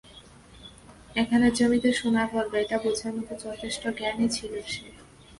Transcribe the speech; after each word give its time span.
এখানের 1.15 1.53
জমিতে 1.53 1.89
সোনা 1.93 2.23
ফলবে 2.31 2.57
এটা 2.61 2.77
বুঝার 2.83 3.13
মত 3.17 3.29
যথেষ্ট 3.45 3.83
জ্ঞানী 3.97 4.27
ছিল 4.35 4.53
সে। 4.65 4.85